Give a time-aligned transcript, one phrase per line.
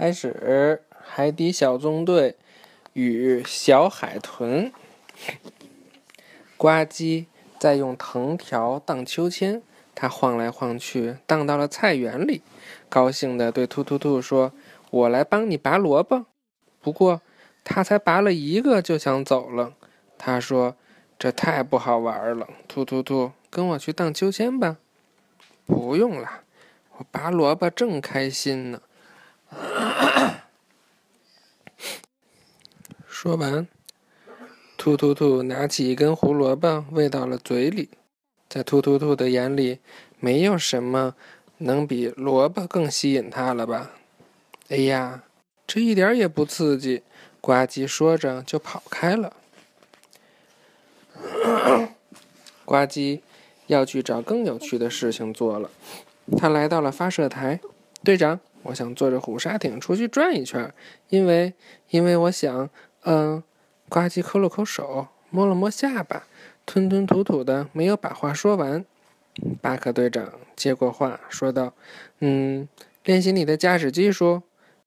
[0.00, 2.36] 开始，海底小纵队
[2.94, 4.72] 与小海豚。
[6.56, 7.26] 呱唧
[7.58, 9.60] 在用藤条荡秋千，
[9.94, 12.40] 它晃来晃去，荡到了菜园里，
[12.88, 14.54] 高兴地对突突兔说
[14.88, 16.24] ：“我来帮你拔萝卜。”
[16.80, 17.20] 不过，
[17.62, 19.74] 他才拔了一个就想走了。
[20.16, 20.76] 他说
[21.20, 24.78] ：“这太不好玩了。”突突兔，跟我去荡秋千吧。
[25.66, 26.44] 不用了，
[26.96, 28.80] 我拔萝卜正开心呢。
[33.22, 33.68] 说完，
[34.78, 37.90] 突突兔拿起一根胡萝卜喂到了嘴里。
[38.48, 39.78] 在突突兔的眼里，
[40.18, 41.14] 没有什么
[41.58, 43.90] 能比萝卜更吸引它了吧？
[44.70, 45.24] 哎呀，
[45.66, 47.02] 这一点也不刺激！
[47.42, 49.36] 呱唧说着就跑开了。
[52.64, 53.20] 呱唧
[53.66, 55.70] 要去找更有趣的事情做了。
[56.38, 57.60] 他来到了发射台，
[58.02, 58.40] 队长。
[58.62, 60.72] 我想坐着虎鲨艇出去转一圈，
[61.08, 61.54] 因为
[61.88, 62.68] 因为我想，
[63.04, 63.42] 嗯，
[63.88, 66.26] 呱唧抠了抠手，摸了摸下巴，
[66.66, 68.84] 吞吞吐吐的，没有把话说完。
[69.62, 71.72] 巴克队长接过话，说道
[72.20, 72.68] ：“嗯，
[73.04, 74.42] 练习你的驾驶技术。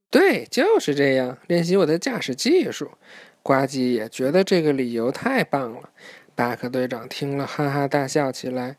[0.10, 2.92] 对，就是这样，练习我的驾驶技术。”
[3.42, 5.90] 呱唧也觉得这个理由太棒了。
[6.36, 8.78] 巴克队长听了，哈哈大笑起来，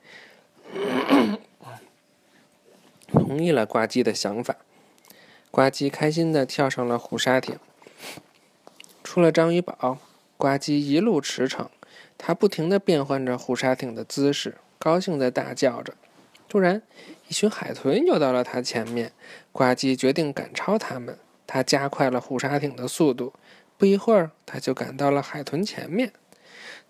[3.13, 4.57] 同意了呱唧的想法。
[5.51, 7.59] 呱唧开心地跳上了虎鲨艇。
[9.15, 10.01] 出了章鱼堡，
[10.37, 11.69] 呱唧一路驰骋，
[12.19, 15.95] 他不停地变换着护鲨艇的姿势，高兴地大叫着。
[16.49, 16.83] 突然，
[17.29, 19.13] 一群海豚游到了他前面，
[19.53, 21.17] 呱唧决定赶超他们。
[21.47, 23.33] 他加快了护鲨艇的速度，
[23.79, 26.13] 不一会儿，他就赶到了海豚前面。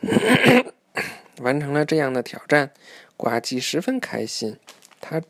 [1.43, 2.71] 完成了这样的挑战，
[3.19, 4.57] 呱唧十分开心。
[4.99, 5.21] 他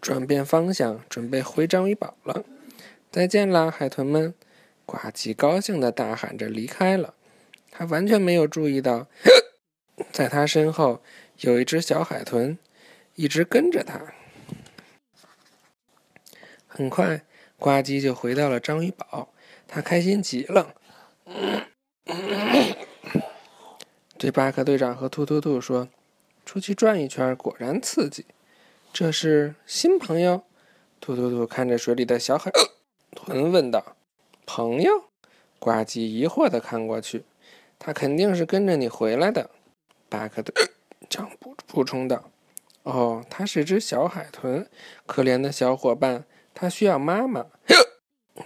[0.00, 2.42] 转变方向，准备回章鱼堡了。
[3.12, 4.32] 再见啦，海豚们！
[4.90, 7.14] 呱唧高兴地大喊着离开了。
[7.70, 9.06] 他完全没有注意到，
[10.10, 11.00] 在他身后
[11.38, 12.58] 有一只小海豚，
[13.14, 14.12] 一直跟着他。
[16.66, 17.22] 很快，
[17.56, 19.32] 呱唧就回到了章鱼堡，
[19.68, 20.74] 他开心极了，
[24.18, 25.88] 对巴克队长和突突兔说
[26.44, 28.26] ：“出去转一圈，果然刺激。”
[28.92, 30.42] 这是新朋友。
[31.00, 32.50] 突突兔看着水里的小海。
[33.14, 33.96] 豚问道
[34.52, 35.04] ：“朋友？”
[35.60, 37.24] 呱唧疑惑的看过去
[37.78, 39.50] ，“他肯定是跟着你回来的。”
[40.08, 40.52] 巴克队
[41.08, 42.30] 长补补充道
[42.82, 44.66] ：“哦，他是只小海豚，
[45.06, 47.46] 可怜的小伙伴，他需要妈妈。”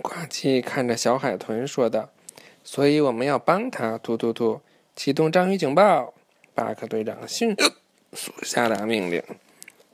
[0.02, 2.10] 呱唧看着小海豚说道
[2.62, 4.60] ：“所以我们要帮他。”突突突，
[4.94, 6.12] 启动章鱼警报！
[6.52, 7.56] 巴克队长迅
[8.12, 9.22] 速下达命令：“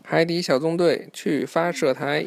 [0.03, 2.27] 海底小纵队去发射台。”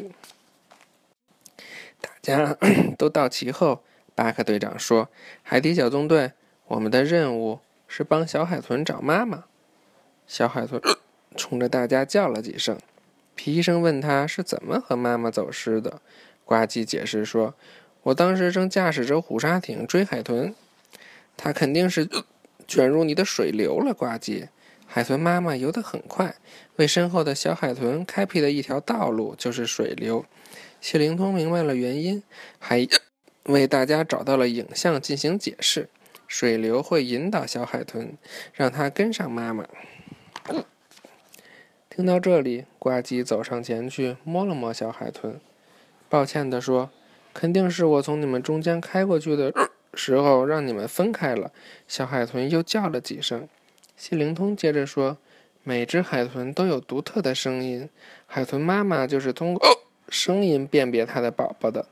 [2.24, 2.56] 家
[2.96, 3.82] 都到齐后，
[4.14, 5.10] 巴克队长说
[5.44, 6.32] ：“海底小纵队，
[6.68, 9.44] 我们的任务是帮小海豚找妈妈。”
[10.26, 10.80] 小海豚
[11.36, 12.78] 冲着大家叫了几声。
[13.34, 16.00] 皮医生问他是怎么和妈妈走失的。
[16.46, 17.54] 呱唧解释说
[18.04, 20.54] ：“我当时正驾驶着虎鲨艇追海豚，
[21.36, 22.08] 它肯定是
[22.66, 24.48] 卷入你的水流了。”呱唧，
[24.86, 26.36] 海豚妈妈游得很快，
[26.76, 30.24] 为身后的小海豚开辟的一条道路就是水流。
[30.84, 32.22] 谢灵通明白了原因，
[32.58, 32.86] 还
[33.44, 35.88] 为大家找到了影像进行解释。
[36.28, 38.18] 水流会引导小海豚，
[38.52, 39.66] 让它跟上妈妈。
[41.88, 45.40] 听到这里，呱唧走上前去摸了摸小海豚，
[46.10, 46.90] 抱歉地说
[47.32, 49.54] ：“肯定是我从你们中间开过去的
[49.94, 51.50] 时候让你们分开了。”
[51.88, 53.48] 小海豚又叫了几声。
[53.96, 55.16] 谢灵通接着说
[55.64, 57.88] ：“每只海豚都有独特的声音，
[58.26, 59.66] 海豚妈妈就是通过。”
[60.08, 61.86] 声音辨别他的宝宝的，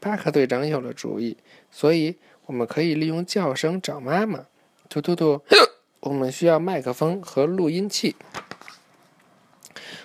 [0.00, 1.36] 巴克队长有了主意，
[1.70, 2.16] 所以
[2.46, 4.46] 我们可以利用叫声找妈妈。
[4.88, 5.42] 突突突，
[6.00, 8.16] 我们需要麦克风和录音器，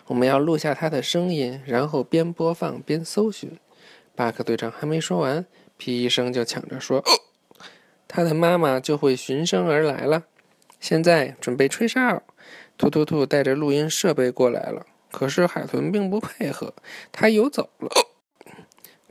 [0.07, 3.57] 我们要录下他的声音，然后边播放边搜寻。
[4.15, 5.45] 巴克队长还没说完，
[5.77, 7.03] 皮医生就抢着说
[8.07, 10.25] ：“他的妈妈就会循声而来了。”
[10.79, 12.21] 现在准备吹哨，
[12.77, 14.85] 突突突带着录音设备过来了。
[15.15, 16.73] 可是海豚并不配合，
[17.13, 17.89] 它游走了。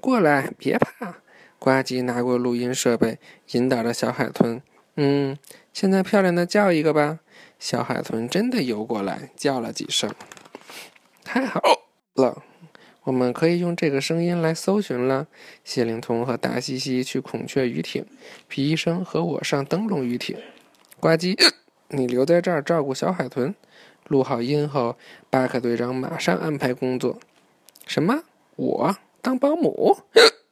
[0.03, 1.23] 过来，别怕！
[1.59, 3.19] 呱唧拿过录音设备，
[3.53, 4.61] 引导着小海豚。
[4.97, 5.39] 嗯，
[5.73, 7.21] 现在漂亮的叫一个吧。
[7.59, 10.15] 小海豚真的游过来，叫了几声。
[11.25, 11.63] 太好
[12.17, 12.43] 了，
[13.05, 15.27] 我们可以用这个声音来搜寻了。
[15.65, 18.05] 谢灵通和大西西去孔雀鱼艇，
[18.47, 20.37] 皮医生和我上灯笼鱼艇。
[21.01, 21.35] 呱唧，
[21.89, 23.55] 你留在这儿照顾小海豚。
[24.09, 24.97] 录好音后，
[25.31, 27.19] 巴克队长马上安排工作。
[27.87, 28.23] 什么？
[28.57, 29.99] 我当保姆？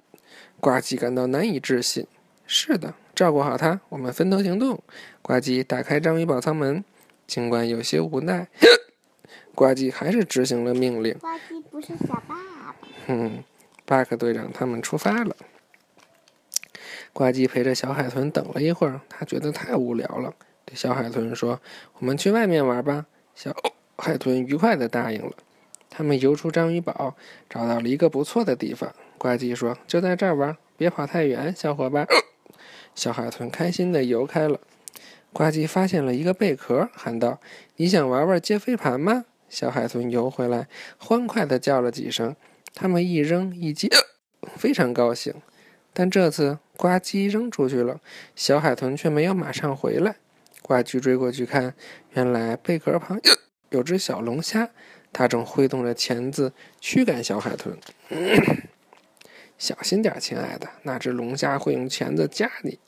[0.61, 2.07] 呱唧感到难以置信。
[2.47, 4.83] 是的，照顾好他，我们分头行动。
[5.23, 6.85] 呱唧打开章鱼宝仓门，
[7.27, 8.49] 尽管有些无奈，
[9.55, 11.17] 呱唧还是执行了命令。
[11.19, 12.77] 呱唧不是小爸爸。
[13.07, 13.45] 嗯，
[13.85, 15.37] 巴克队长他们出发了。
[17.13, 20.35] 呱唧陪着小海豚等了一会儿，他觉得太无聊了，
[20.65, 21.61] 对小海豚说
[21.99, 23.55] ：“我们去外面玩吧。”小
[23.97, 25.33] 海豚愉快地答应了。
[25.89, 27.15] 他们游出章鱼堡，
[27.49, 28.93] 找到了一个不错的地方。
[29.19, 32.07] 呱唧说：“就在这儿玩，别跑太远，小伙伴。”
[32.95, 34.59] 小海豚开心地游开了。
[35.33, 37.41] 呱唧发现了一个贝壳，喊道
[37.77, 40.67] ：“你想玩玩接飞盘吗？”小海豚游回来，
[40.99, 42.35] 欢快地叫了几声。
[42.75, 43.89] 他们一扔一接，
[44.57, 45.35] 非常高兴。
[45.93, 48.01] 但这次呱唧扔出去了，
[48.35, 50.17] 小海豚却没有马上回来。
[50.63, 51.75] 呱唧追过去看，
[52.13, 53.21] 原来贝壳旁
[53.71, 54.71] 有只小龙虾，
[55.13, 57.77] 它正挥动着钳子驱赶小海豚。
[59.59, 62.79] 小心点，亲爱的，那只龙虾会用钳子夹你。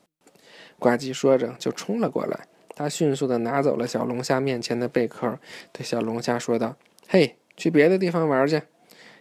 [0.78, 5.38] 呱唧说着就冲了过来，他迅速地拿走了小龙虾面前的贝壳，
[5.72, 6.76] 对小龙虾说道
[7.08, 8.62] ：“嘿，去别的地方玩去。”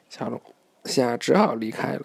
[0.09, 0.41] 小龙
[0.85, 2.01] 虾只好离开了。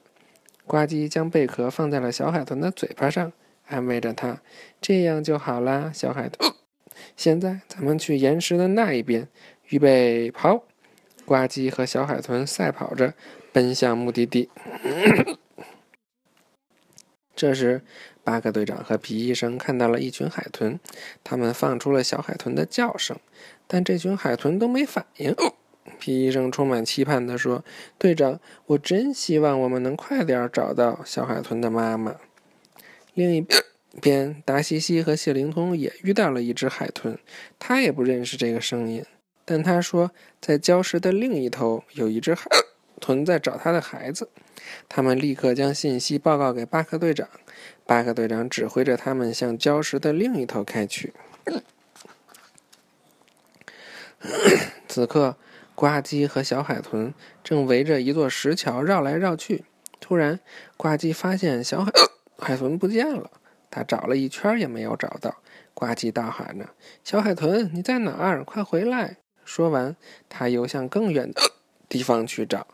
[0.66, 3.32] 呱唧将贝壳放在了小海豚的嘴巴上，
[3.68, 4.40] 安慰着它
[4.80, 6.52] ：“这样就好啦，小海豚。
[7.16, 9.28] 现在咱们去岩石的那一边，
[9.68, 10.64] 预备跑！”
[11.24, 13.12] 呱唧和小海豚赛跑着
[13.52, 14.48] 奔向目的地。
[17.36, 17.82] 这时，
[18.24, 20.80] 巴克队长和皮医生看到了一群海豚，
[21.22, 23.18] 他们放出了小海豚的叫声，
[23.66, 25.34] 但这群海豚都没反应。
[25.98, 27.64] 皮医生充满期盼地说
[27.98, 32.16] ：“队长，我真希望我们能快点找到小海豚的妈妈。”
[33.18, 33.44] 另一
[34.00, 37.18] 边，达西西和谢灵通也遇到了一只海豚，
[37.58, 39.04] 他也不认识这个声音，
[39.44, 42.48] 但他说在礁石的另一头有一只海
[43.00, 44.28] 豚在找他的孩子。
[44.88, 47.28] 他们立刻将信息报告给巴克队长，
[47.84, 51.12] 巴克队长指挥着他们向礁石的另一头开去。
[54.86, 55.34] 此刻。
[55.74, 59.64] 呱唧和小海豚正围着一座石桥绕来绕去。
[60.00, 60.40] 突然，
[60.76, 61.92] 呱唧发现小海
[62.38, 63.30] 海豚不见了，
[63.70, 65.36] 他找了一圈也没有找到。
[65.74, 66.70] 呱唧大喊着
[67.04, 68.42] ：“小海豚，你在哪儿？
[68.42, 69.96] 快回来！”说完，
[70.28, 71.40] 他游向更远的
[71.88, 72.66] 地方去找。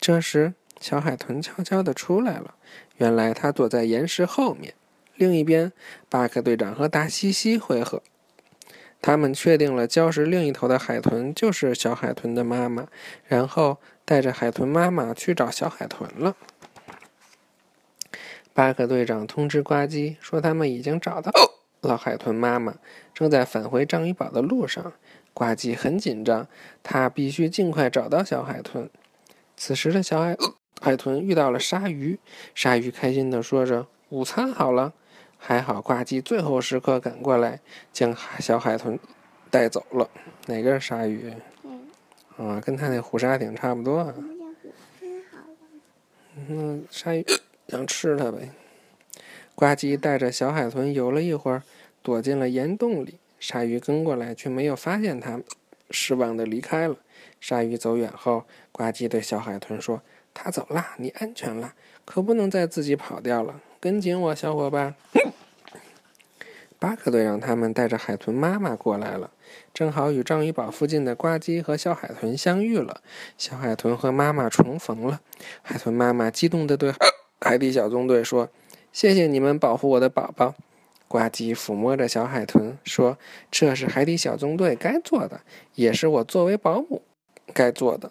[0.00, 2.54] 这时，小海豚悄悄地出来了。
[2.96, 4.74] 原来，它躲在岩石后面。
[5.16, 5.72] 另一边，
[6.08, 8.02] 巴克队长和达西西会合。
[9.00, 12.88] 他们确定了礁石另一头的海豚就是小海豚的妈妈，
[13.26, 16.36] 然后带着海豚妈妈去找小海豚了。
[18.54, 21.32] 巴克队长通知呱唧说，他们已经找到
[21.80, 22.76] 老海豚妈妈，
[23.12, 24.92] 正在返回章鱼堡的路上。
[25.34, 26.46] 呱唧很紧张，
[26.80, 28.88] 他必须尽快找到小海豚。
[29.56, 30.36] 此时的小海
[30.80, 32.20] 海豚遇到了鲨鱼，
[32.54, 34.92] 鲨鱼开心地说着：“午餐好了。”
[35.36, 37.60] 还好，呱唧最后时刻赶过来，
[37.92, 38.96] 将小海豚
[39.50, 40.08] 带走了。
[40.46, 41.34] 哪个是鲨鱼？
[41.64, 41.88] 嗯，
[42.36, 44.14] 啊，跟他那虎鲨艇差不多。
[46.48, 47.26] 嗯，鲨鱼
[47.74, 48.50] 想吃它呗。
[49.56, 51.64] 呱唧带着小海豚游了一会儿，
[52.02, 53.18] 躲进了岩洞里。
[53.40, 55.40] 鲨鱼跟过来，却没有发现它，
[55.90, 56.96] 失望的离开了。
[57.40, 61.74] 鲨鱼走远后，呱唧对小海豚说：“它走了，你安全了，
[62.04, 63.60] 可不能再自己跑掉了。
[63.80, 64.94] 跟紧我，小伙伴。
[66.78, 69.32] ”巴克队让他们带着海豚妈妈过来了，
[69.72, 73.00] 正好与章鱼堡附近的呱唧和小海豚相遇了。
[73.36, 75.20] 小海豚和妈妈重逢了，
[75.62, 76.92] 海豚妈妈激动地对
[77.40, 78.48] 海底小纵队说
[78.92, 80.54] ：“谢谢你们保护我的宝宝。”
[81.06, 83.18] 呱唧抚摸着小海豚说
[83.50, 85.42] ：“这是海底小纵队该做的，
[85.74, 87.02] 也是我作为保姆
[87.52, 88.10] 该做的。”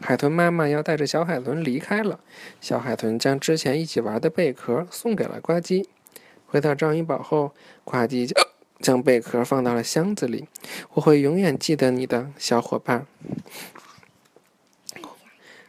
[0.00, 2.20] 海豚妈妈要带着小海豚离开了，
[2.60, 5.84] 小海豚将之前一起玩的贝壳送给了呱唧。
[6.46, 7.52] 回到章鱼堡后，
[7.84, 8.46] 呱唧将
[8.80, 10.46] 将贝壳放到了箱子里。
[10.94, 13.06] 我会永远记得你的，小伙伴。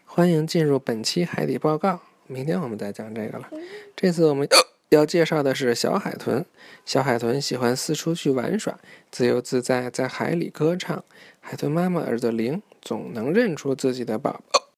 [0.06, 2.02] 欢迎进入本期海底报告。
[2.30, 3.50] 明天我们再讲这个了。
[3.96, 4.48] 这次我们
[4.90, 6.46] 要介绍的是小海豚。
[6.86, 8.80] 小海豚喜欢四处去玩耍，
[9.12, 11.04] 自由自在，在海里歌唱。
[11.40, 14.70] 海豚妈妈耳朵灵，总能认出自己的宝宝。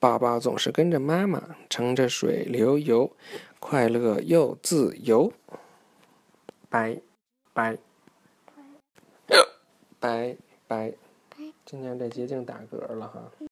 [0.00, 3.12] 宝宝总是跟着妈妈，乘着水流游。
[3.60, 5.32] 快乐又自由，
[6.70, 6.98] 拜
[7.52, 7.76] 拜
[10.00, 10.94] 拜拜，
[11.66, 13.30] 今天这节净打嗝了哈。